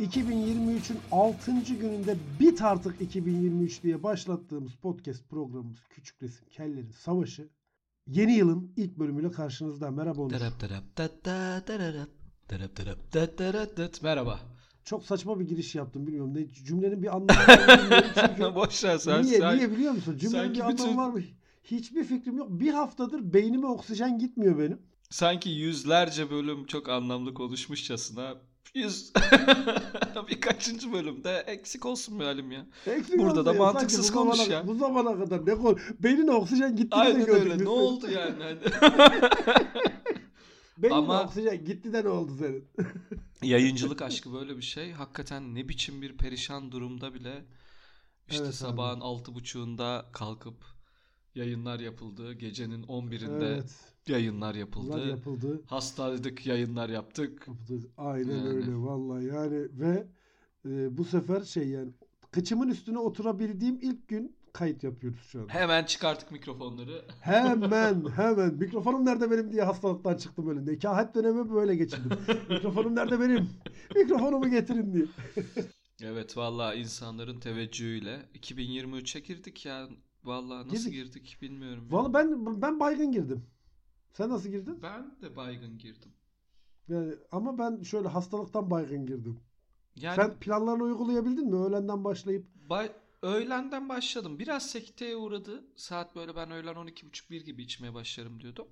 [0.00, 1.52] 2023'ün 6.
[1.80, 7.48] gününde bit artık 2023 diye başlattığımız podcast programımız Küçük Resim Kellerin Savaşı
[8.06, 9.90] yeni yılın ilk bölümüyle karşınızda.
[9.90, 10.30] Merhaba Onur.
[14.02, 14.40] Merhaba.
[14.84, 16.34] Çok saçma bir giriş yaptım bilmiyorum.
[16.34, 18.54] Ne, cümlenin bir anlamı var.
[18.54, 19.22] Boş ver sen.
[19.22, 20.18] niye, sen- niye biliyor musun?
[20.18, 21.20] Cümlenin bir anlamı bütün- var mı?
[21.64, 22.48] Hiçbir fikrim yok.
[22.50, 24.78] Bir haftadır beynime oksijen gitmiyor benim.
[25.10, 28.34] Sanki yüzlerce bölüm çok anlamlı konuşmuşçasına.
[28.74, 29.12] Yüz
[30.28, 32.66] birkaçıncı bölümde eksik olsun mealim ya.
[32.86, 33.58] Eksik Burada da ya.
[33.58, 34.66] mantıksız Sanki konuş zamana- ya.
[34.66, 35.78] Bu zamana kadar ne konu?
[35.98, 37.54] Beynine oksijen gitti de Aynen gördük öyle.
[37.54, 38.42] biz Ne oldu yani?
[38.42, 38.58] Hani
[40.78, 42.68] Beynine Ama- oksijen gitti de ne oldu senin?
[43.42, 44.92] Yayıncılık aşkı böyle bir şey.
[44.92, 47.44] Hakikaten ne biçim bir perişan durumda bile
[48.28, 50.64] işte Evet sabahın altı buçuğunda kalkıp
[51.34, 52.32] yayınlar yapıldı.
[52.32, 53.70] Gecenin 11'inde Evet.
[54.06, 54.92] yayınlar yapıldı.
[54.92, 55.62] Bunlar yapıldı.
[55.66, 57.46] Hastaydık yayınlar yaptık.
[57.96, 58.48] Aynen Yani.
[58.48, 60.06] öyle vallahi yani ve
[60.68, 61.90] e, bu sefer şey yani
[62.30, 65.48] kıçımın üstüne oturabildiğim ilk gün kayıt yapıyoruz şu an.
[65.48, 67.04] Hemen çıkarttık mikrofonları.
[67.20, 70.78] Hemen hemen mikrofonum nerede benim diye hastalıktan çıktım önünde.
[70.78, 72.10] Kahet dönemi böyle geçirdim.
[72.50, 73.48] mikrofonum nerede benim?
[73.96, 75.04] Mikrofonumu getirin diye.
[76.02, 79.88] Evet valla insanların teveccühüyle 2023'e girdik ya.
[80.24, 81.90] Valla nasıl girdik bilmiyorum.
[81.90, 81.98] ya.
[81.98, 83.46] Vallahi ben ben baygın girdim.
[84.12, 84.82] Sen nasıl girdin?
[84.82, 86.14] Ben de baygın girdim.
[86.88, 89.40] Yani ama ben şöyle hastalıktan baygın girdim.
[89.96, 91.56] Yani Sen planlarını uygulayabildin mi?
[91.56, 94.38] Öğlenden başlayıp bay- öğlenden başladım.
[94.38, 95.64] Biraz sekteye uğradı.
[95.76, 98.68] Saat böyle ben öğlen 12.30-1 gibi içmeye başlarım diyordum.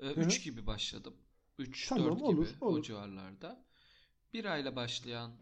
[0.00, 0.24] Ee, Hı hı.
[0.24, 1.14] 3 gibi başladım.
[1.58, 2.82] 3-4 Tamam, gibi olur, o olur.
[2.82, 3.64] civarlarda.
[4.34, 5.32] Birayla başlayan,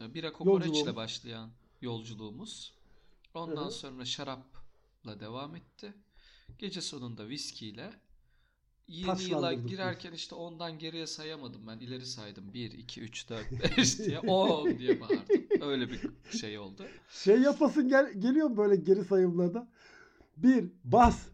[0.00, 1.50] e, bira kokoreçle başlayan
[1.82, 2.74] yolculuğumuz.
[3.34, 3.70] Ondan Hı hı.
[3.70, 4.04] sonra
[5.04, 5.94] şarapla devam etti.
[6.58, 7.90] Gece sonunda viskiyle.
[8.88, 9.66] Yeni yıla biz.
[9.66, 11.78] girerken işte ondan geriye sayamadım ben.
[11.78, 12.54] ileri saydım.
[12.54, 15.46] 1, 2, 3, 4, 5 diye 10 diye bağırdım.
[15.60, 16.00] Öyle bir
[16.38, 16.86] şey oldu.
[17.10, 19.68] şey yapasın gel geliyor mu böyle geri sayımlarda?
[20.36, 21.26] Bir bas.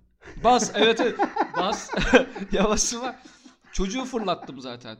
[0.45, 1.19] Bas evet evet
[1.57, 1.91] bas.
[2.53, 3.23] Yavaşı var.
[3.73, 4.99] Çocuğu fırlattım zaten.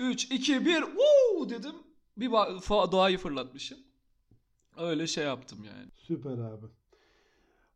[0.00, 1.50] 3, 2, 1 Woo!
[1.50, 1.74] dedim.
[2.16, 2.30] Bir
[2.92, 3.78] doğayı fırlatmışım.
[4.76, 5.90] Öyle şey yaptım yani.
[5.96, 6.66] Süper abi.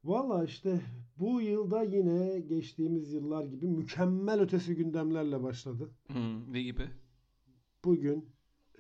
[0.05, 0.81] Valla işte
[1.19, 5.91] bu yılda yine geçtiğimiz yıllar gibi mükemmel ötesi gündemlerle başladı.
[6.07, 6.91] Hmm, ne gibi?
[7.85, 8.31] Bugün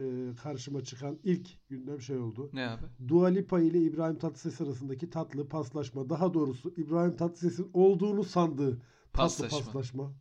[0.01, 0.05] e,
[0.43, 2.51] karşıma çıkan ilk gündem şey oldu.
[2.53, 2.85] Ne abi?
[3.09, 6.11] Dua Lipa ile İbrahim Tatlıses arasındaki tatlı paslaşma.
[6.11, 8.83] Daha doğrusu İbrahim Tatlıses'in olduğunu sandığı tatlı
[9.13, 9.59] Paslaşma.
[9.59, 10.13] paslaşma.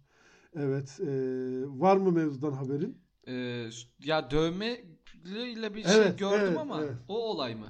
[0.56, 1.00] Evet.
[1.00, 1.08] e,
[1.68, 2.98] var mı mevzudan haberin?
[3.28, 3.70] Ee,
[4.04, 4.82] ya dövme
[5.26, 6.96] ile bir Evet, şey gördüm evet, ama evet.
[7.08, 7.68] o olay mı?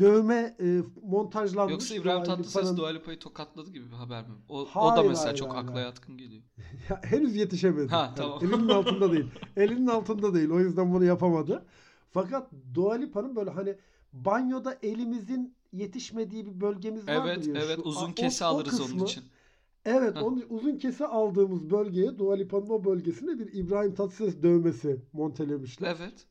[0.00, 1.72] Dövme e, montajlanmış.
[1.72, 4.34] Yoksa İbrahim Tatlıses Lipa'nın- Dua Lipa'yı tokatladı gibi bir haber mi?
[4.48, 5.86] O, o da Hayır, mesela hayır, çok hayır, akla hayır.
[5.86, 6.42] yatkın geliyor.
[6.90, 7.88] Ya, henüz yetişemedi.
[7.88, 8.38] Ha, Yani tamam.
[8.44, 9.26] elinin altında değil.
[9.56, 10.50] Elinin altında değil.
[10.50, 11.66] O yüzden bunu yapamadı.
[12.10, 13.76] Fakat Dua Lipa'nın böyle hani
[14.12, 17.54] banyoda elimizin yetişmediği bir bölgemiz vardır Evet ya.
[17.64, 19.24] evet Şu- uzun o- kese o alırız onun kısmı- için.
[19.84, 20.22] Evet, Heh.
[20.22, 25.96] onun uzun kese aldığımız bölgeye Dua Lipa'nın o bölgesine bir İbrahim Tatlıses dövmesi montelemişler.
[26.00, 26.26] Evet.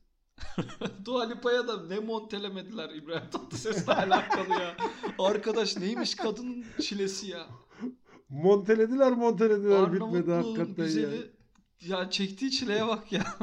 [1.04, 4.76] Dua Lipa'ya da ne montelemediler İbrahim Tatlıses'le alakalı ya.
[5.18, 7.46] Arkadaş neymiş kadının çilesi ya.
[8.28, 11.16] Montelediler montelediler bitmedi Arnavutluğun hakikaten güzeli.
[11.16, 11.22] ya.
[11.98, 13.24] Ya çektiği çileye bak ya.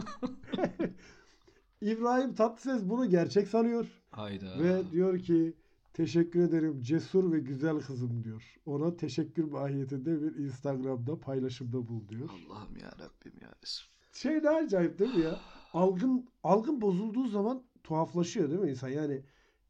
[1.82, 3.88] İbrahim Tatlıses bunu gerçek sanıyor.
[4.12, 4.60] Hayda.
[4.64, 5.54] Ve diyor ki
[5.94, 8.56] teşekkür ederim cesur ve güzel kızım diyor.
[8.66, 12.30] Ona teşekkür mahiyetinde bir Instagram'da paylaşımda bul diyor.
[12.30, 13.86] Allah'ım ya Rabbim ya Resul.
[14.14, 15.40] Şey ne acayip değil mi ya?
[15.78, 18.90] Algın algın bozulduğu zaman tuhaflaşıyor değil mi insan?
[18.90, 19.24] Yani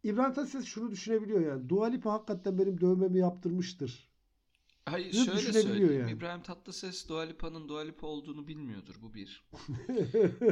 [0.04, 1.70] İbrahim Tatlıses şunu düşünebiliyor yani.
[1.70, 4.10] Dua Lipa hakikaten benim dövmemi yaptırmıştır.
[4.86, 6.00] Hayır Bunu şöyle söyleyeyim.
[6.00, 6.12] yani.
[6.12, 9.50] İbrahim Tatlıses Dua Lipa'nın Dua Lipa olduğunu bilmiyordur bu bir.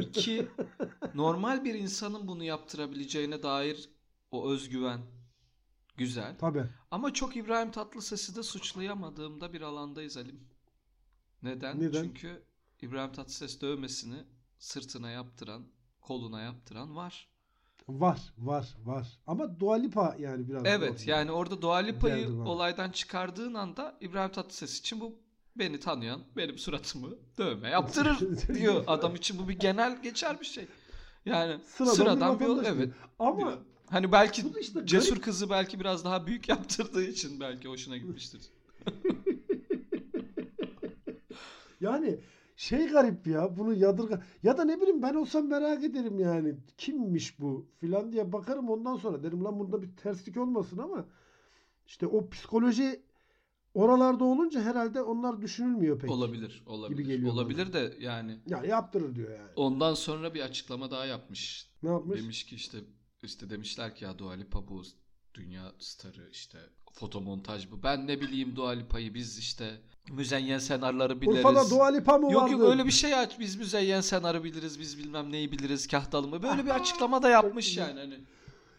[0.00, 0.48] İki,
[1.14, 3.88] normal bir insanın bunu yaptırabileceğine dair
[4.30, 5.00] o özgüven
[5.96, 6.38] güzel.
[6.38, 6.64] Tabii.
[6.90, 10.40] Ama çok İbrahim Tatlıses'i de suçlayamadığımda bir alandayız Halim.
[11.42, 11.80] Neden?
[11.80, 12.02] Neden?
[12.02, 12.42] Çünkü
[12.82, 14.24] İbrahim Tatlıses dövmesini
[14.58, 15.62] sırtına yaptıran,
[16.00, 17.28] koluna yaptıran var.
[17.88, 19.18] Var, var, var.
[19.26, 21.06] Ama Dua Lipa yani biraz Evet zor.
[21.08, 25.18] yani orada Dua Lipa'yı olaydan çıkardığın anda İbrahim Tatlıses için bu
[25.56, 28.18] beni tanıyan benim suratımı dövme yaptırır
[28.54, 28.84] diyor.
[28.86, 30.66] Adam için bu bir genel geçer bir şey.
[31.26, 32.92] Yani Sıradan sıradan, bir bir, evet.
[33.18, 33.58] Ama Bir-
[33.90, 34.88] Hani belki işte garip.
[34.88, 38.42] cesur kızı belki biraz daha büyük yaptırdığı için belki hoşuna gitmiştir.
[41.80, 42.18] Yani
[42.56, 47.40] şey garip ya bunu yadırga ya da ne bileyim ben olsam merak ederim yani kimmiş
[47.40, 51.06] bu filan diye bakarım ondan sonra derim lan bunda bir terslik olmasın ama
[51.86, 53.02] işte o psikoloji
[53.74, 56.10] oralarda olunca herhalde onlar düşünülmüyor pek.
[56.10, 57.04] Olabilir, olabilir.
[57.06, 59.50] geliyor olabilir de yani Ya yaptırır diyor yani.
[59.56, 61.70] ondan sonra bir açıklama daha yapmış.
[61.82, 62.20] Ne yapmış?
[62.22, 62.78] Demiş ki işte
[63.22, 64.82] işte demişler ki ya Dua Lipa bu
[65.34, 66.58] dünya starı işte
[66.92, 67.82] fotomontaj bu.
[67.82, 69.80] Ben ne bileyim Dua Lipa'yı biz işte
[70.10, 71.38] müzeyyen senarları biliriz.
[71.38, 72.52] Urfa'da Dua Lipa mı Yok vardı?
[72.52, 73.38] yok öyle bir şey aç.
[73.38, 74.80] Biz müzeyyen senarı biliriz.
[74.80, 75.86] Biz bilmem neyi biliriz.
[75.88, 76.42] Kahtalı mı?
[76.42, 78.18] Böyle bir açıklama da yapmış yani hani.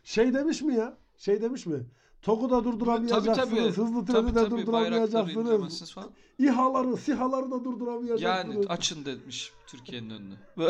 [0.03, 0.97] Şey demiş mi ya?
[1.17, 1.85] Şey demiş mi?
[2.21, 3.37] TOG'u da durduramayacaksınız.
[3.37, 3.61] Tabii, tabii.
[3.61, 5.93] Hızlı Tabii, treni de tabii, durduramayacaksınız.
[5.93, 6.11] falan.
[6.39, 8.55] İHA'ları, SİHA'ları da durduramayacaksınız.
[8.55, 10.35] Yani açın demiş Türkiye'nin önünü.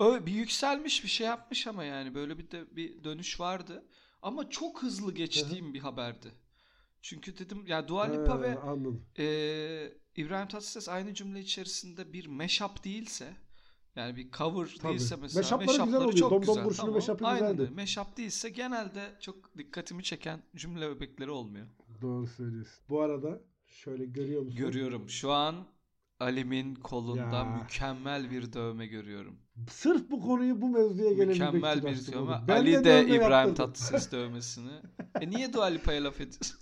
[0.00, 3.84] Öyle bir yükselmiş bir şey yapmış ama yani böyle bir de bir dönüş vardı.
[4.22, 6.32] Ama çok hızlı geçtiğim bir haberdi.
[7.02, 9.04] Çünkü dedim ya Dua Lipa He, ve Anladım.
[9.18, 9.24] e,
[10.16, 13.36] İbrahim Tatlıses aynı cümle içerisinde bir mashup değilse
[13.96, 14.92] yani bir cover Tabii.
[14.92, 16.18] değilse mesela Mashup'ları güzel mashup'ları oluyor.
[16.18, 16.64] çok Dom Dom güzel.
[16.64, 16.94] Burçin'in Tamam.
[16.94, 17.70] mashup'ı güzeldi.
[17.74, 21.66] Mashup değilse genelde çok dikkatimi çeken cümle öbekleri olmuyor.
[22.02, 22.84] Doğru söylüyorsun.
[22.88, 24.56] Bu arada şöyle görüyor musun?
[24.58, 25.08] Görüyorum.
[25.08, 25.66] Şu an
[26.20, 27.44] Alim'in kolunda Ya.
[27.62, 29.38] mükemmel bir dövme görüyorum.
[29.70, 32.52] Sırf bu konuyu bu mevzuya gelebilmek Mükemmel bir dövme.
[32.54, 33.54] Ali de dövme İbrahim yaptırdım.
[33.54, 34.72] Tatlıses dövmesini.
[35.20, 36.58] E niye Dua Lipa'ya laf ediyorsun?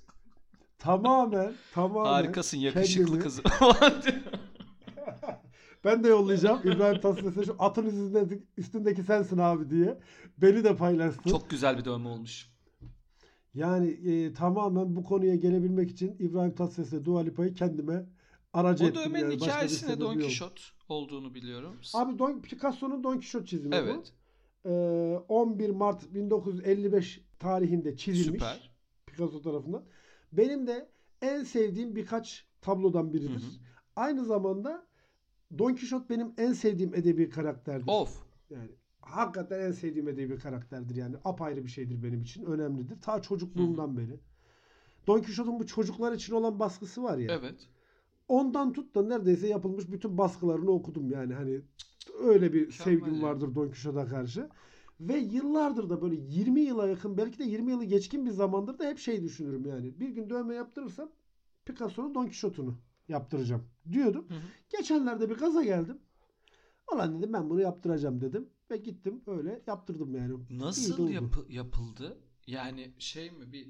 [0.79, 2.11] Tamamen, tamamen.
[2.11, 3.45] Harikasın yakışıklı kendimi- kızım.
[5.85, 9.99] Ben de yollayacağım İbrahim Tatlıses'e şu atın üstünde, üstündeki sensin abi diye.
[10.39, 11.31] Beni de paylaşsın.
[11.31, 12.51] Çok güzel bir dövme olmuş.
[13.55, 18.07] Yani e, tamamen bu konuya gelebilmek için İbrahim Tatlıses'le Dua Lipa'yı kendime
[18.53, 19.03] aracı O ettim.
[19.05, 19.41] dövmenin yani.
[19.41, 20.15] Başka bir hikayesi ne sebebi Don.
[20.15, 21.77] Quixote olduğunu biliyorum.
[21.95, 23.77] Abi Don, Picasso'nun Don Quixote çizimi bu.
[23.77, 24.13] evet.
[24.67, 24.71] Ee,
[25.29, 28.33] 11 Mart 1955 tarihinde çizilmiş.
[28.43, 28.71] Süper.
[29.07, 29.85] Picasso tarafından.
[30.33, 30.89] Benim de
[31.23, 33.31] en sevdiğim birkaç tablodan biridir.
[33.31, 33.69] Hı hı.
[33.97, 34.87] Aynı zamanda
[35.59, 37.89] Don Quixote benim en sevdiğim edebi karakterdir.
[37.89, 38.23] Of.
[38.51, 38.71] Yani
[39.01, 41.17] hakikaten en sevdiğim edebi karakterdir yani.
[41.25, 42.45] Apayrı bir şeydir benim için.
[42.45, 43.01] Önemlidir.
[43.01, 44.21] Ta çocukluğumdan beri.
[45.07, 47.33] Don Quixote'un bu çocuklar için olan baskısı var ya.
[47.33, 47.69] Evet.
[48.29, 51.35] Ondan tut da neredeyse yapılmış bütün baskılarını okudum yani.
[51.35, 51.61] Hani
[52.23, 54.49] öyle bir Mükemmel sevgim vardır Don Quixote'a karşı.
[55.01, 58.85] Ve yıllardır da böyle 20 yıla yakın belki de 20 yılı geçkin bir zamandır da
[58.85, 60.01] hep şey düşünürüm yani.
[60.01, 61.11] Bir gün dövme yaptırırsam
[61.65, 62.79] Picasso'nun Don Quixote'unu
[63.09, 64.27] yaptıracağım diyordum.
[64.29, 64.41] Hı hı.
[64.79, 65.99] Geçenlerde bir gaza geldim.
[66.93, 68.49] Ulan dedim ben bunu yaptıracağım dedim.
[68.71, 70.35] Ve gittim öyle yaptırdım yani.
[70.51, 72.19] Nasıl yapı- yapıldı?
[72.47, 73.69] Yani şey mi bir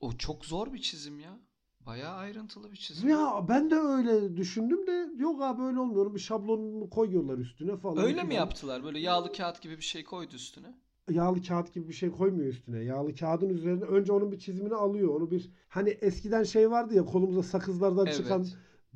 [0.00, 1.40] o çok zor bir çizim ya.
[1.88, 3.08] Bayağı ayrıntılı bir çizim.
[3.08, 6.14] Ya ben de öyle düşündüm de yok abi öyle olmuyor.
[6.14, 8.04] Bir şablonunu koyuyorlar üstüne falan.
[8.04, 8.84] Öyle mi yaptılar?
[8.84, 10.66] Böyle yağlı kağıt gibi bir şey koydu üstüne.
[11.10, 12.84] yağlı kağıt gibi bir şey koymuyor üstüne.
[12.84, 15.14] Yağlı kağıdın üzerine önce onun bir çizimini alıyor.
[15.14, 18.16] Onu bir hani eskiden şey vardı ya kolumuza sakızlardan Evet.
[18.16, 18.46] çıkan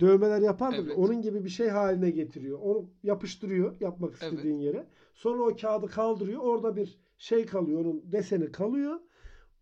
[0.00, 0.86] dövmeler yapardık.
[0.86, 0.98] Evet.
[0.98, 2.58] Onun gibi bir şey haline getiriyor.
[2.62, 4.32] Onu yapıştırıyor yapmak Evet.
[4.32, 4.86] istediğin yere.
[5.14, 6.40] Sonra o kağıdı kaldırıyor.
[6.42, 7.80] Orada bir şey kalıyor.
[7.80, 9.00] Onun deseni kalıyor.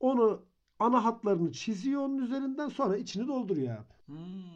[0.00, 0.49] Onu
[0.80, 3.84] ana hatlarını çiziyor onun üzerinden sonra içini dolduruyor abi.
[4.06, 4.50] Hmm.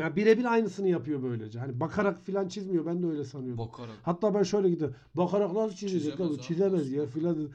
[0.00, 1.58] Ya birebir aynısını yapıyor böylece.
[1.58, 2.86] Hani bakarak filan çizmiyor.
[2.86, 3.68] Ben de öyle sanıyordum.
[3.68, 3.96] Bakarak.
[4.02, 4.96] Hatta ben şöyle gidiyorum.
[5.14, 6.42] Bakarak nasıl çizecek Çizemez abi?
[6.42, 7.48] Çizemez ya filan.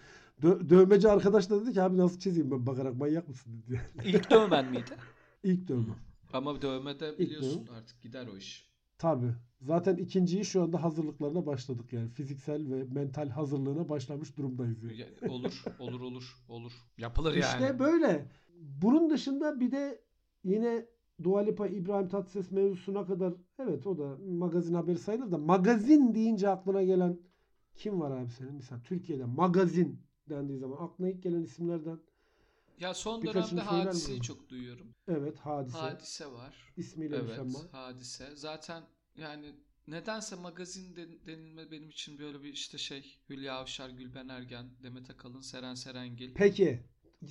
[0.43, 3.81] Dö- dövmeci arkadaş da dedi ki abi nasıl çizeyim ben bakarak manyak mısın dedi.
[4.05, 4.97] İlk dövmen miydi?
[5.43, 5.93] İlk dövme.
[6.33, 8.74] Ama dövmede biliyorsun artık gider o iş.
[8.97, 9.33] Tabii.
[9.61, 12.09] Zaten ikinciyi şu anda hazırlıklarına başladık yani.
[12.09, 14.83] Fiziksel ve mental hazırlığına başlamış durumdayız.
[14.83, 14.99] Yani.
[14.99, 16.71] Ya- Olur, olur, olur, olur.
[16.97, 17.79] Yapılır İşte yani.
[17.79, 18.27] böyle.
[18.81, 20.01] Bunun dışında bir de
[20.43, 20.85] yine
[21.23, 26.49] Dua Lipa İbrahim Tatlıses mevzusuna kadar evet o da magazin haberi sayılır da magazin deyince
[26.49, 27.19] aklına gelen
[27.75, 28.53] kim var abi senin?
[28.53, 31.99] Mesela Türkiye'de magazin dendiği zaman aklına ilk gelen isimlerden
[32.79, 34.87] Ya son Birkaçını dönemde hadiseyi çok duyuyorum.
[35.07, 36.73] evet hadise, Hadise var.
[36.77, 37.59] ismiyle Evet, müsemma.
[37.71, 38.31] hadise.
[38.35, 38.83] Zaten
[39.17, 39.55] yani
[39.87, 45.09] nedense magazin den- denilme benim için böyle bir işte şey Hülya Avşar, Gülben Ergen, Demet
[45.09, 46.31] Akalın, Seren Serengil.
[46.35, 46.83] Peki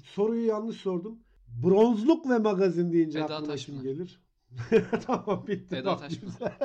[0.05, 1.19] soruyu yanlış sordum.
[1.63, 3.83] Bronzluk ve magazin deyince Eda aklına Taşpınar.
[3.83, 4.21] kim gelir?
[5.07, 5.77] tamam bitti.
[5.77, 6.59] Eda Taşpınar.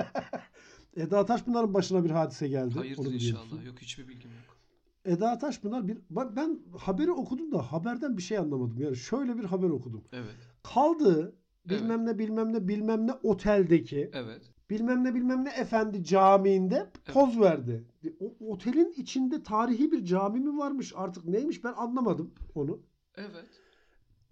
[0.97, 2.73] Eda Taşpınar'ın başına bir hadise geldi.
[2.75, 3.43] Hayırdır Onu inşallah.
[3.45, 3.65] biliyorsun.
[3.67, 4.48] Yok hiçbir bilgim yok.
[5.09, 8.77] Eda Taşpınar bir ben, ben haberi okudum da haberden bir şey anlamadım.
[8.81, 10.03] Yani şöyle bir haber okudum.
[10.11, 10.35] Evet.
[10.63, 11.35] Kaldığı
[11.65, 14.41] bilmem ne bilmem ne bilmem ne oteldeki Evet.
[14.69, 17.87] bilmem ne bilmem ne efendi camiinde poz verdi.
[18.19, 22.79] O otelin içinde tarihi bir cami mi varmış artık neymiş ben anlamadım onu.
[23.15, 23.45] Evet.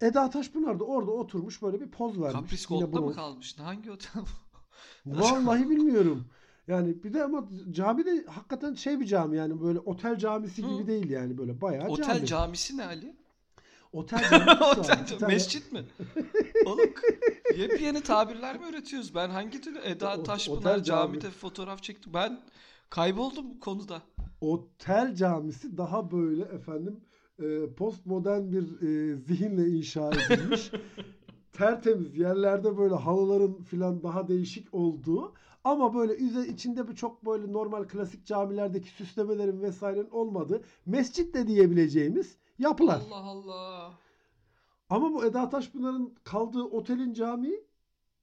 [0.00, 2.40] Eda Taşpınar da orada oturmuş böyle bir poz vermiş.
[2.40, 3.14] Kapris Gold'da mı bronz.
[3.14, 3.58] kalmış?
[3.58, 5.20] Hangi otel bu?
[5.20, 6.24] Vallahi bilmiyorum.
[6.68, 10.72] Yani bir de ama cami de hakikaten şey bir cami yani böyle otel camisi Hı.
[10.74, 12.26] gibi değil yani böyle bayağı Otel cami.
[12.26, 13.16] camisi ne Ali?
[13.92, 14.64] Otel camisi.
[14.80, 15.84] Otel, tane- mescit mi?
[16.66, 16.90] Oğlum
[17.56, 19.14] yepyeni tabirler mi üretiyoruz?
[19.14, 21.12] Ben hangi türlü Eda Taşpınar otel cami.
[21.12, 22.12] camide fotoğraf çektim.
[22.14, 22.40] Ben
[22.90, 24.02] kayboldum bu konuda.
[24.40, 27.00] Otel camisi daha böyle efendim
[27.42, 30.70] e, postmodern bir e, zihinle inşa edilmiş.
[31.52, 35.34] tertemiz yerlerde böyle halıların filan daha değişik olduğu
[35.70, 42.36] ama böyle içinde bir çok böyle normal klasik camilerdeki süslemelerin vesairenin olmadığı mescit de diyebileceğimiz
[42.58, 43.00] yapılar.
[43.08, 43.92] Allah Allah.
[44.90, 47.60] Ama bu Eda Taşpınar'ın kaldığı otelin camii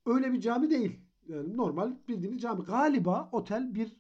[0.06, 1.00] öyle bir cami değil.
[1.28, 2.64] Yani normal bildiğimiz cami.
[2.64, 3.98] Galiba otel bir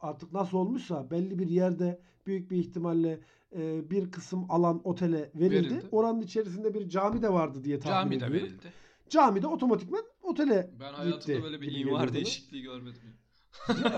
[0.00, 3.20] artık nasıl olmuşsa belli bir yerde büyük bir ihtimalle
[3.56, 5.54] e, bir kısım alan otele verildi.
[5.74, 5.88] Verildi.
[5.92, 8.34] Oranın içerisinde bir cami de vardı diye tahmin Cami de ediyorum.
[8.46, 8.72] verildi.
[9.08, 12.14] Cami de otomatikman otele Ben hayatımda gitti böyle bir gibi imar geliyor bana.
[12.14, 13.00] değişikliği görmedim.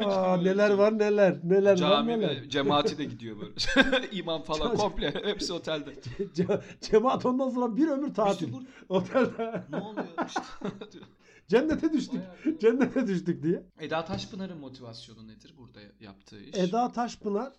[0.04, 2.42] Aa, neler var neler neler var Cami neler.
[2.42, 3.54] ve cemaati de gidiyor böyle.
[4.12, 5.90] İmam falan komple hepsi otelde.
[6.18, 8.52] Ce- Cemaat ondan sonra bir ömür tatil.
[8.52, 9.64] Bu Otelde.
[9.70, 10.40] ne oluyor işte.
[11.49, 12.20] Cennete düştük.
[12.44, 13.62] Bayağı- Cennete düştük diye.
[13.80, 16.56] Eda Taşpınar'ın motivasyonu nedir burada yaptığı iş?
[16.58, 17.52] Eda Taşpınar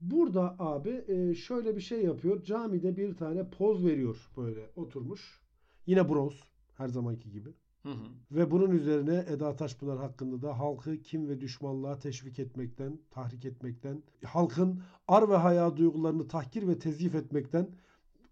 [0.00, 2.44] burada abi e, şöyle bir şey yapıyor.
[2.44, 5.40] Camide bir tane poz veriyor böyle oturmuş.
[5.86, 6.34] Yine bronz
[6.76, 7.48] her zamanki gibi.
[7.86, 8.38] Hı hı.
[8.38, 14.02] Ve bunun üzerine Eda Taşpınar hakkında da halkı kim ve düşmanlığa teşvik etmekten, tahrik etmekten,
[14.24, 17.68] halkın ar ve haya duygularını tahkir ve tezyif etmekten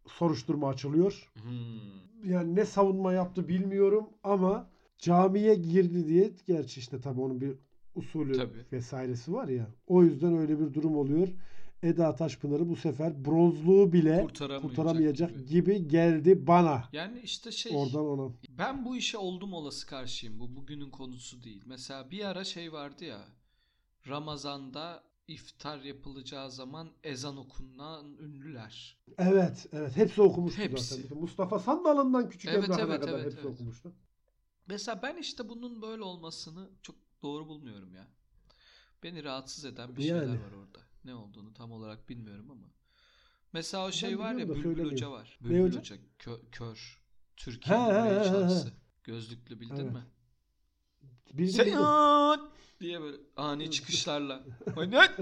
[0.07, 1.33] soruşturma açılıyor.
[1.43, 2.31] Hmm.
[2.31, 7.57] Yani ne savunma yaptı bilmiyorum ama camiye girdi diye gerçi işte tabii onun bir
[7.95, 8.67] usulü Tabii.
[8.73, 9.67] vesairesi var ya.
[9.87, 11.29] O yüzden öyle bir durum oluyor.
[11.85, 15.47] Eda Taşpınar'ı bu sefer bronzluğu bile Kurtaramayacak kurtaramayacak gibi.
[15.49, 16.89] gibi geldi bana.
[16.93, 18.33] Yani işte şey Oradan ona.
[18.49, 20.41] ben bu işe oldum olası karşıyım.
[20.41, 21.63] Bu bugünün konusu değil.
[21.67, 23.21] Mesela bir ara şey vardı ya.
[24.09, 28.99] Ramazan'da iftar yapılacağı zaman ezan okunan ünlüler.
[29.19, 29.97] Evet, evet.
[29.97, 31.03] Hepsi okumuştu Hepsi.
[31.03, 31.19] zaten.
[31.19, 33.55] Mustafa Sandal'ından Küçük Evet, Emrah'ına evet, kadar evet, hepsi evet.
[33.55, 33.93] okumuştu.
[34.67, 38.07] Mesela ben işte bunun böyle olmasını çok doğru bulmuyorum ya.
[39.03, 40.31] Beni rahatsız eden bir şeyler Yani.
[40.41, 40.79] var orada.
[41.05, 42.67] Ne olduğunu tam olarak bilmiyorum ama.
[43.53, 44.85] Mesela o Ben şey var ya Bülbül.
[44.91, 45.39] Hoca var.
[45.41, 45.81] Ne Bülbül hoca?
[45.81, 47.05] Hoca kö- kör.
[47.47, 48.25] He.
[48.25, 48.73] şansı.
[49.05, 49.93] Gözlüklü bildin Evet.
[49.93, 50.05] mi?
[51.33, 51.65] Bildim.
[51.65, 52.41] Seyahat
[52.81, 54.45] diye böyle ani çıkışlarla
[54.77, 55.21] oynat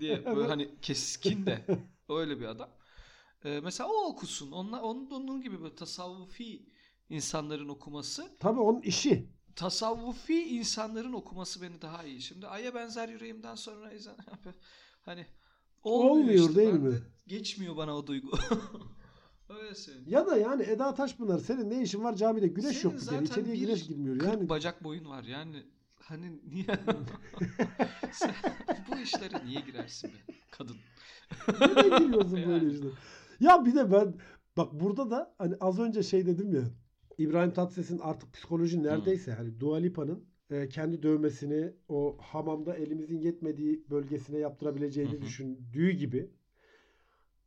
[0.00, 1.64] diye böyle hani keskin de
[2.08, 2.70] öyle bir adam.
[3.44, 4.52] Ee, mesela o okusun.
[4.52, 6.66] Onunla, onun, onun gibi böyle tasavvufi
[7.08, 9.30] insanların okuması Tabii onun işi.
[9.56, 12.22] tasavvufi insanların okuması beni daha iyi.
[12.22, 14.16] Şimdi Ay'a benzer yüreğimden sonra ezan
[15.06, 15.26] hani
[15.82, 16.56] olmuyor, Olmuyor işte.
[16.56, 16.92] değil mi?
[16.92, 18.30] de Geçmiyor bana o duygu.
[19.48, 20.08] Öyle söyleyeyim.
[20.10, 22.46] Ya da yani Eda Taşpınar senin ne işin var camide?
[22.48, 23.10] Güneş Senin yok bir kere.
[23.10, 24.22] zaten İçeriye bir güneş girmiyor.
[24.22, 25.62] Yani bacak boyun var yani.
[26.00, 26.66] Hani niye?
[28.12, 28.34] Sen
[28.92, 30.76] bu işlere niye girersin be kadın?
[31.60, 32.46] Nereye giriyorsun Yani.
[32.48, 32.86] böyle işte?
[33.40, 34.14] Ya bir de ben
[34.56, 36.62] bak burada da hani az önce şey dedim ya
[37.18, 43.84] İbrahim Tatlıses'in artık psikoloji neredeyse hani Dua Lipa'nın e, kendi dövmesini o hamamda elimizin yetmediği
[43.90, 46.30] bölgesine yaptırabileceğini düşündüğü gibi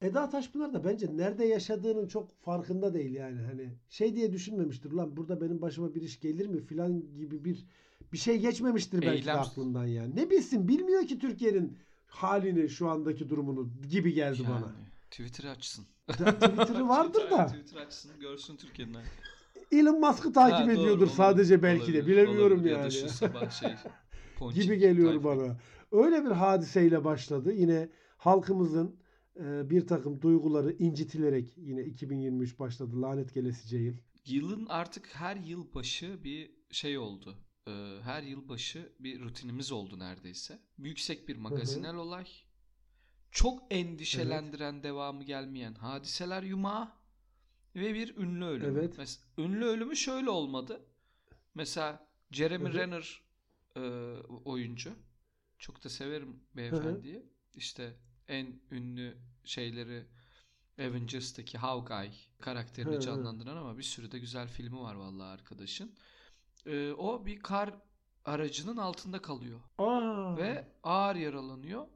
[0.01, 5.17] Eda Taşpınar da bence nerede yaşadığının çok farkında değil yani hani şey diye düşünmemiştir lan
[5.17, 7.65] burada benim başıma bir iş gelir mi filan gibi bir
[8.13, 9.39] bir şey geçmemiştir belki de Eylem.
[9.39, 10.15] aklından yani.
[10.15, 11.77] Ne bilsin bilmiyor ki Türkiye'nin
[12.07, 14.55] halini şu andaki durumunu gibi geldi bana.
[14.59, 15.85] Yani Twitter'ı açsın.
[16.07, 18.97] Twitter'ı vardır da Twitter açsın görsün Türkiye'nin.
[19.71, 22.71] Elon Musk'ı takip Ha, doğru, ediyordur olabilir, sadece belki de olabilir, bilemiyorum olabilir.
[22.71, 22.85] Ya yani.
[22.85, 23.69] da şu sabah şey
[24.53, 25.23] gibi geliyor tayfa.
[25.23, 25.57] bana.
[25.91, 27.53] Öyle bir hadiseyle başladı.
[27.53, 28.95] Yine halkımızın
[29.39, 33.95] e, bir takım duyguları incitilerek yine 2023 başladı lanet gelesice yıl.
[34.25, 37.37] Yılın artık her yıl başı bir şey oldu.
[37.67, 40.59] Ee, her yıl başı bir rutinimiz oldu neredeyse.
[40.77, 42.25] Yüksek bir magazinel olay.
[43.31, 46.91] Çok endişelendiren devamı gelmeyen hadiseler yumağı
[47.75, 48.79] ve bir ünlü ölümü.
[48.79, 48.97] Evet.
[48.97, 50.85] Mes- ünlü ölümü şöyle olmadı.
[51.55, 52.73] Mesela Jeremy hı.
[52.73, 53.21] Renner
[53.75, 53.79] e,
[54.45, 54.93] oyuncu.
[55.57, 57.25] Çok da severim beyefendiyi.
[57.55, 57.95] İşte
[58.27, 60.05] en ünlü şeyleri
[60.79, 62.99] Avengers'taki Hawkeye karakterini hı.
[62.99, 65.95] canlandıran ama bir sürü de güzel filmi var vallahi arkadaşın.
[66.65, 67.73] Ee, o bir kar
[68.25, 70.37] aracının altında kalıyor Aa.
[70.37, 71.87] ve ağır yaralanıyor.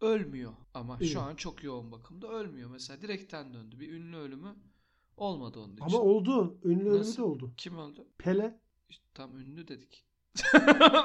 [0.00, 1.10] Ölmüyor ama İyi.
[1.10, 2.70] şu an çok yoğun bakımda ölmüyor.
[2.70, 3.80] Mesela direkten döndü.
[3.80, 4.56] Bir ünlü ölümü
[5.16, 5.84] olmadı onun için.
[5.84, 6.58] Ama oldu.
[6.64, 7.52] Ünlü ölümü de oldu.
[7.56, 8.04] Kim öldü?
[8.18, 8.58] Pele.
[8.88, 10.04] İşte tam ünlü dedik.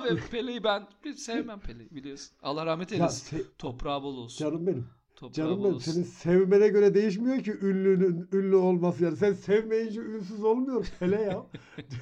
[0.05, 2.37] Ve Pele'yi ben bir sevmem Pele'yi biliyorsun.
[2.41, 3.37] Allah rahmet Ya, eylesin.
[3.37, 4.45] se- Toprağı bol olsun.
[4.45, 4.87] canım benim.
[5.15, 5.75] Toprağı Canım benim.
[5.75, 5.91] olsun.
[5.91, 9.17] Senin sevmene göre değişmiyor ki ünlünün ünlü olması yani.
[9.17, 10.87] Sen sevmeyince ünsüz olmuyor.
[10.99, 11.45] Pele ya.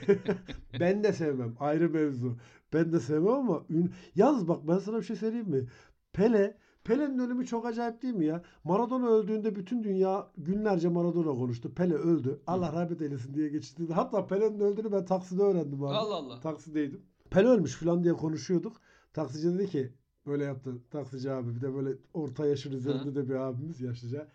[0.80, 1.56] ben de sevmem.
[1.60, 2.38] Ayrı mevzu.
[2.74, 3.94] Ben de sevmem ama ün...
[4.16, 5.68] Yalnız bak ben sana bir şey söyleyeyim mi?
[6.14, 8.42] Pele Pele'nin ölümü çok acayip değil mi ya?
[8.64, 11.74] Maradona öldüğünde bütün dünya günlerce Maradona konuştu.
[11.76, 12.40] Pele öldü.
[12.48, 13.84] Allah rahmet eylesin diye geçti.
[13.94, 15.96] Hatta Pele'nin öldüğünü ben takside öğrendim abi.
[15.96, 16.40] Allah Allah.
[16.40, 17.02] Taksideydim.
[17.30, 18.78] Pele ölmüş falan diye konuşuyorduk.
[19.14, 19.94] Taksici dedi ki
[20.26, 24.28] böyle yaptı taksici abi bir de böyle orta yaşın üzerinde de bir abimiz yaşlıca.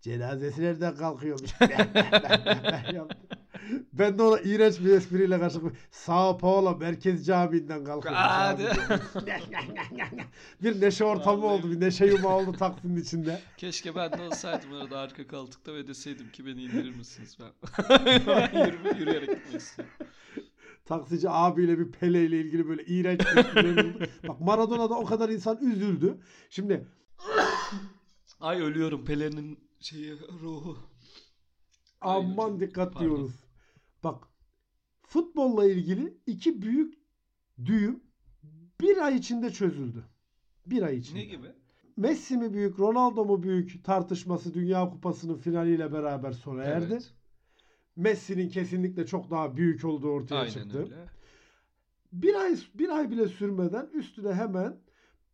[0.00, 1.50] Cenazesi nereden kalkıyormuş?
[3.98, 8.20] Ben de ona iğrenç bir espriyle karşılık Sao Paulo Merkez Camii'nden kalkıyorum.
[8.22, 8.68] Hadi.
[10.62, 11.54] bir neşe ortamı Vallahi.
[11.54, 11.70] oldu.
[11.70, 13.40] Bir neşe yumağı oldu Taksim'in içinde.
[13.56, 17.52] Keşke ben de olsaydım orada arka koltukta ve deseydim ki beni indirir misiniz ben.
[18.66, 19.94] yürüme, yürüyerek gitmek istiyorum.
[20.84, 24.06] Taksici abiyle bir Pele ile ilgili böyle iğrenç bir espriler oldu.
[24.28, 26.18] Bak Maradona'da o kadar insan üzüldü.
[26.50, 26.86] Şimdi
[28.40, 30.78] Ay ölüyorum Pelin'in şeyi ruhu.
[32.00, 33.00] Ay, aman hocam, dikkat pardon.
[33.08, 33.32] diyoruz.
[34.04, 34.28] Bak
[35.02, 36.94] futbolla ilgili iki büyük
[37.64, 38.02] düğüm
[38.80, 40.04] bir ay içinde çözüldü.
[40.66, 41.18] Bir ay içinde.
[41.18, 41.46] Ne gibi?
[41.96, 46.92] Messi mi büyük, Ronaldo mu büyük tartışması Dünya Kupası'nın finaliyle beraber sona erdi.
[46.92, 47.12] Evet.
[47.96, 50.78] Messi'nin kesinlikle çok daha büyük olduğu ortaya Aynen çıktı.
[50.78, 51.06] öyle.
[52.12, 54.76] Bir ay bir ay bile sürmeden üstüne hemen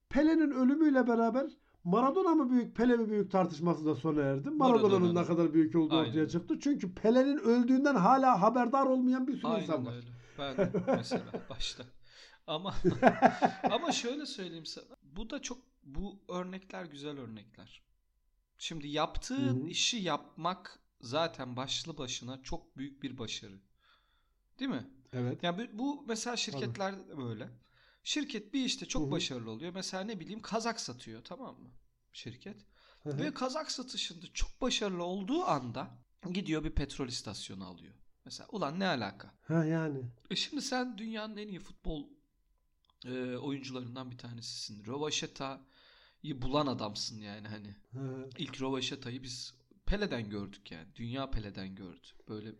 [0.08, 1.50] Pele'nin ölümüyle beraber
[1.84, 4.50] Maradona mı büyük, Pele mi büyük tartışması da sona erdi.
[4.50, 6.08] Maradona'nın ne kadar büyük olduğu Aynen.
[6.10, 6.60] ortaya çıktı.
[6.60, 9.94] Çünkü Pele'nin öldüğünden hala haberdar olmayan bir sürü insan Aynen var.
[9.94, 10.08] öyle.
[10.38, 11.84] Ben mesela başta.
[12.46, 12.74] Ama
[13.70, 14.96] ama şöyle söyleyeyim sana.
[15.02, 17.82] Bu da çok bu örnekler güzel örnekler.
[18.58, 19.68] Şimdi yaptığın Hı hı.
[19.68, 23.60] işi yapmak zaten başlı başına çok büyük bir başarı.
[24.58, 24.86] Değil mi?
[25.12, 25.42] Evet.
[25.42, 27.48] Yani bu, mesela şirketlerde de böyle.
[28.04, 29.10] Şirket bir işte çok Hı hı.
[29.10, 29.72] başarılı oluyor.
[29.74, 31.70] Mesela ne bileyim kazak satıyor tamam mı?
[32.12, 32.66] Şirket.
[33.02, 33.18] Hı hı.
[33.18, 35.90] Ve kazak satışında çok başarılı olduğu anda
[36.32, 37.94] gidiyor bir petrol istasyonu alıyor.
[38.24, 39.34] Mesela ulan ne alaka?
[39.42, 39.98] ha yani.
[40.30, 42.08] E şimdi sen dünyanın en iyi futbol
[43.06, 44.84] e, oyuncularından bir tanesisin.
[44.84, 47.76] Rövaşeta'yı bulan adamsın yani hani.
[47.92, 48.30] Hı.
[48.38, 49.54] İlk Rövaşeta'yı biz
[49.86, 50.88] Pele'den gördük yani.
[50.96, 52.06] Dünya Pele'den gördü.
[52.28, 52.54] Böyle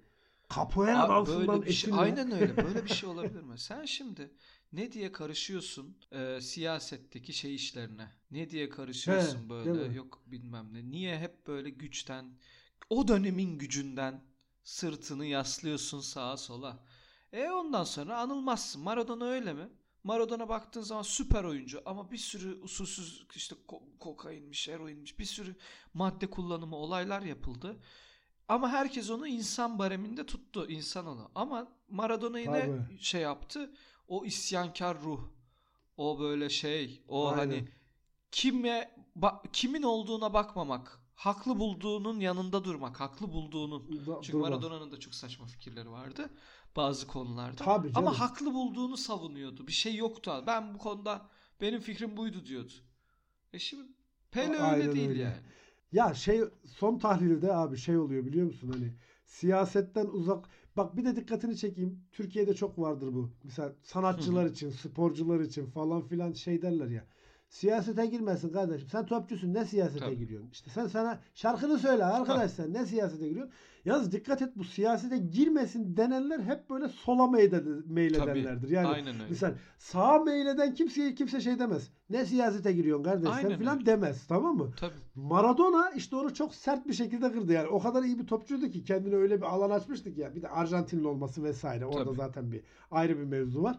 [0.55, 1.95] Capoeira dansından şey, esinle.
[1.95, 2.57] aynen öyle.
[2.57, 3.59] Böyle bir şey olabilir mi?
[3.59, 4.31] Sen şimdi
[4.73, 8.09] ne diye karışıyorsun e, siyasetteki şey işlerine?
[8.31, 9.95] Ne diye karışıyorsun He, böyle?
[9.95, 10.91] Yok bilmem ne.
[10.91, 12.39] Niye hep böyle güçten,
[12.91, 14.25] o dönemin gücünden
[14.62, 16.85] sırtını yaslıyorsun sağa sola?
[17.33, 18.83] E ondan sonra anılmazsın.
[18.83, 19.69] Maradona öyle mi?
[20.04, 25.56] Maradona baktığın zaman süper oyuncu ama bir sürü usulsüz işte ko- kokainmiş, eroinmiş, bir sürü
[25.95, 27.80] madde kullanımı olaylar yapıldı.
[28.49, 30.67] Ama herkes onu insan bareminde tuttu.
[30.69, 31.30] insan onu.
[31.35, 32.99] Ama Maradona'yı ne Tabii.
[33.00, 33.73] şey yaptı?
[34.11, 35.21] O isyankar ruh.
[35.97, 37.03] O böyle şey.
[37.09, 37.39] O Aynen.
[37.39, 37.69] hani
[38.33, 38.91] kime
[39.53, 40.99] kimin olduğuna bakmamak.
[41.15, 43.01] Haklı bulduğunun yanında durmak.
[43.01, 44.07] Haklı bulduğunun.
[44.07, 44.51] Da- Çünkü durmaz.
[44.51, 46.31] Maradona'nın da çok saçma fikirleri vardı
[46.77, 47.57] bazı konularda.
[47.65, 48.09] Tabii canım.
[48.09, 49.67] Ama haklı bulduğunu savunuyordu.
[49.67, 50.45] Bir şey yoktu.
[50.47, 51.27] Ben bu konuda
[51.61, 52.73] benim fikrim buydu diyordu.
[53.53, 53.83] E şimdi
[54.31, 55.23] Pele Aynen öyle değil öyle.
[55.23, 55.37] yani.
[55.93, 58.95] Ya şey son tahlilde abi şey oluyor biliyor musun hani
[59.27, 62.00] siyasetten uzak bak bir de dikkatini çekeyim.
[62.13, 63.30] Türkiye'de çok vardır bu.
[63.45, 67.06] Mesela sanatçılar için sporcular için falan filan şey derler ya
[67.50, 70.19] siyasete girmesin kardeşim sen topçusun ne siyasete Tabii.
[70.19, 74.65] giriyorsun işte sen sana şarkını söyle arkadaş sen ne siyasete giriyorsun yalnız dikkat et bu
[74.65, 79.28] siyasete girmesin denenler hep böyle sola meylede- meyledenlerdir yani Aynen öyle.
[79.30, 81.91] Misal sağa meyleden kimseye kimse şey demez.
[82.10, 83.86] Ne siyasete giriyorsun kardeş sen Aynen filan öyle.
[83.86, 84.71] demez tamam mı?
[84.80, 84.95] Tabii.
[85.15, 87.69] Maradona işte onu çok sert bir şekilde kırdı yani.
[87.69, 90.34] O kadar iyi bir topçuydu ki kendine öyle bir alan açmıştık ya.
[90.34, 91.86] Bir de Arjantinli olması vesaire.
[91.86, 92.17] Orada Tabii.
[92.17, 92.60] zaten bir
[92.91, 93.78] ayrı bir mevzu var.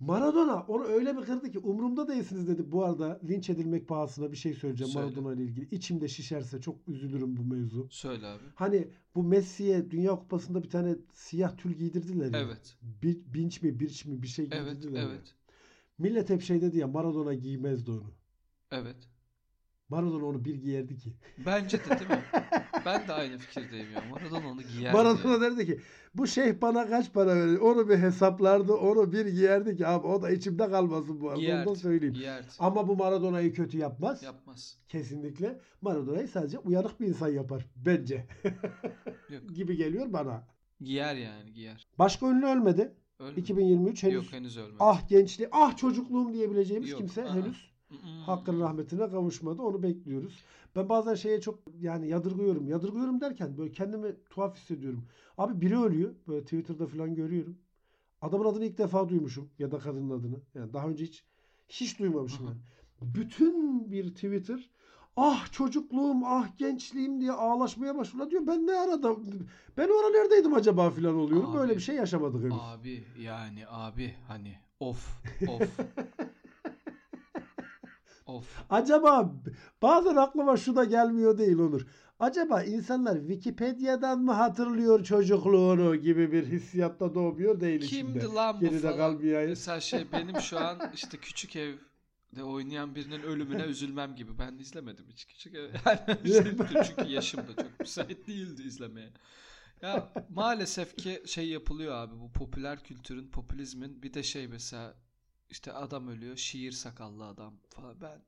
[0.00, 2.72] Maradona onu öyle bir kırdı ki umurumda değilsiniz dedi.
[2.72, 5.06] Bu arada linç edilmek pahasına bir şey söyleyeceğim Söyle.
[5.06, 5.68] Maradona ile ilgili.
[5.74, 7.88] İçimde şişerse çok üzülürüm bu mevzu.
[7.90, 8.42] Söyle abi.
[8.54, 12.40] Hani bu Messi'ye Dünya Kupası'nda bir tane siyah tül giydirdiler ya.
[12.40, 12.76] Evet.
[12.82, 14.72] Bir, binç mi birç mi bir şey Evet.
[14.74, 15.08] giydirdiler ya.
[15.08, 15.34] Evet.
[15.98, 18.12] Millet hep şey dedi ya Maradona giymezdi onu.
[18.70, 18.96] Evet.
[19.88, 21.12] Maradona onu bir giyerdi ki.
[21.46, 22.22] Bence de değil mi?
[22.86, 24.02] ben de aynı fikirdeyim ya.
[24.10, 25.80] Maradona onu giyer Maradona derdi ki
[26.14, 27.58] bu şeyh bana kaç para verir?
[27.58, 28.72] Onu bir hesaplardı.
[28.72, 31.38] Onu bir giyerdi ki abi o da içimde kalmasın bu arada.
[31.38, 31.76] Onu da Giyerdi.
[31.76, 32.14] söyleyeyim.
[32.14, 32.46] Giyerdi.
[32.58, 34.22] Ama bu Maradona'yı kötü yapmaz.
[34.22, 34.78] Yapmaz.
[34.88, 35.60] Kesinlikle.
[35.80, 37.66] Maradona'yı sadece uyanık bir insan yapar.
[37.76, 38.26] Bence.
[39.30, 39.54] Yok.
[39.54, 40.44] gibi geliyor bana.
[40.80, 41.86] Giyer yani giyer.
[41.98, 42.92] Başka ünlü ölmedi.
[43.18, 43.40] Ölmedi.
[43.40, 44.14] 2023 henüz.
[44.14, 44.76] Yok henüz ölmedi.
[44.80, 47.34] Ah gençliği, ah çocukluğum diyebileceğimiz Yok, kimse aha.
[47.34, 47.75] henüz.
[48.26, 49.62] Hakkın rahmetine kavuşmadı.
[49.62, 50.44] Onu bekliyoruz.
[50.76, 52.68] Ben bazen şeye çok yani yadırgıyorum.
[52.68, 55.04] Yadırgıyorum derken böyle kendimi tuhaf hissediyorum.
[55.38, 56.14] Abi biri ölüyor.
[56.28, 57.58] Böyle Twitter'da falan görüyorum.
[58.22, 59.50] Adamın adını ilk defa duymuşum.
[59.58, 60.40] Ya da kadının adını.
[60.54, 61.24] Yani daha önce hiç
[61.68, 62.58] hiç duymamışım yani.
[63.14, 64.70] Bütün bir Twitter
[65.16, 68.30] ah çocukluğum ah gençliğim diye ağlaşmaya başlıyor.
[68.30, 69.16] Diyor ben ne arada
[69.76, 71.54] ben o ara neredeydim acaba filan oluyorum.
[71.54, 71.76] Böyle Abi.
[71.76, 72.54] bir şey yaşamadık henüz.
[72.60, 75.80] Abi yani abi hani of of.
[78.36, 78.64] of.
[78.70, 79.34] Acaba
[79.82, 81.86] bazen aklıma şu da gelmiyor değil Onur.
[82.18, 88.12] Acaba insanlar Wikipedia'dan mı hatırlıyor çocukluğunu gibi bir hissiyatta doğmuyor değil içinde.
[88.20, 88.96] Kimdi lan bu Geride falan.
[88.96, 89.48] kalmayayım.
[89.48, 94.38] Mesela şey benim şu an işte küçük evde oynayan birinin ölümüne üzülmem gibi.
[94.38, 95.68] Ben izlemedim hiç küçük ev.
[96.24, 99.10] Yani çünkü yaşım da çok müsait değildi izlemeye.
[99.82, 104.94] Ya maalesef ki şey yapılıyor abi bu popüler kültürün, popülizmin bir de şey mesela
[105.50, 108.00] işte adam ölüyor, şiir sakallı adam falan.
[108.00, 108.22] Ben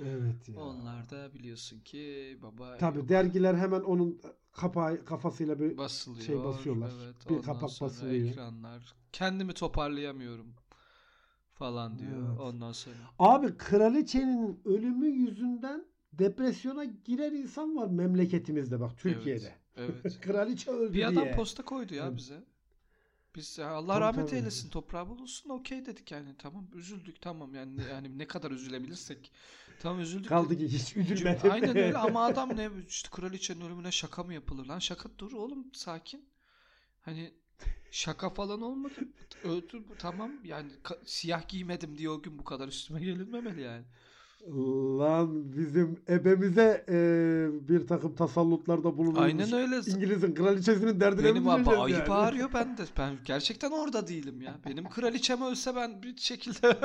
[0.00, 0.54] Evet ya.
[0.60, 4.20] onlar da biliyorsun ki baba Tabii yok, dergiler hemen onun
[4.52, 6.26] kapağı kafasıyla bir basılıyor.
[6.26, 6.90] şey basıyorlar.
[7.04, 8.28] Evet, Bir kapak basılıyor.
[8.28, 8.94] ekranlar.
[9.12, 10.54] Kendimi toparlayamıyorum
[11.52, 12.28] falan diyor.
[12.30, 12.40] Evet.
[12.40, 19.54] Ondan sonra Abi kraliçenin ölümü yüzünden depresyona giren insan var memleketimizde bak Türkiye'de.
[19.76, 19.94] Evet.
[20.04, 20.20] evet.
[20.20, 21.30] Kraliçe öldü Bir adam diye.
[21.30, 22.16] posta koydu ya Evet.
[22.16, 22.44] bize.
[23.36, 24.36] Biz ya Allah Tabii, rahmet tabii.
[24.38, 26.66] eylesin toprağı bulunsun okey dedik yani tamam.
[26.74, 29.32] Üzüldük tamam yani yani ne kadar üzülebilirsek.
[29.82, 31.50] Tamam üzüldük Kaldı ki hiç üzülmedim.
[31.50, 34.78] Aynen öyle ama adam ne işte kraliçenin ölümüne şaka mı yapılır lan?
[34.78, 36.28] Şaka dur oğlum sakin.
[37.02, 37.34] Hani
[37.90, 38.94] şaka falan olmadı.
[39.44, 40.72] Öldü tamam yani
[41.04, 43.84] siyah giymedim diye o gün bu kadar üstüme gelinmemeli yani.
[44.98, 49.20] Lan bizim ebemize e, bir takım tasallutlarda bulunulmuş.
[49.20, 49.76] Aynen öyle.
[49.76, 52.12] İngiliz'in kraliçesinin derdine Benim mi abi ayıp yani?
[52.12, 52.82] ağrıyor ben de.
[52.98, 54.60] Ben gerçekten orada değilim ya.
[54.66, 56.78] Benim kraliçem ölse ben bir şekilde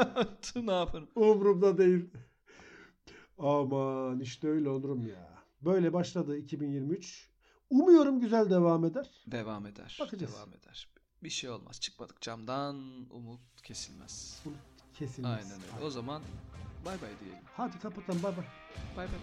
[0.56, 1.08] ne yaparım?
[1.16, 2.10] Umurumda değil.
[3.38, 5.30] Aman işte öyle olurum ya.
[5.62, 7.30] Böyle başladı 2023.
[7.70, 9.10] Umuyorum güzel devam eder.
[9.28, 9.98] Devam eder.
[10.02, 10.34] Bakacağız.
[10.36, 10.88] Devam eder.
[11.24, 11.80] Bir şey olmaz.
[11.82, 12.76] Çıkmadık camdan
[13.10, 14.44] umut kesilmez.
[14.94, 15.32] Kesilmez.
[15.32, 15.86] Aynen öyle.
[15.86, 16.22] O zaman
[16.86, 17.44] bay bay diyelim.
[17.58, 18.46] Hadi kapatalım bay bay.
[18.98, 19.20] Bay bay.